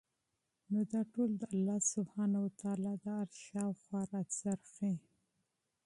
نو 0.71 0.79
دا 0.93 1.01
ټول 1.13 1.29
د 1.41 1.43
الله 1.53 1.79
سبحانه 1.93 2.37
وتعالی 2.45 2.93
د 3.03 3.05
عرش 3.19 3.37
شاوخوا 3.49 4.01
راڅرخي 4.13 4.93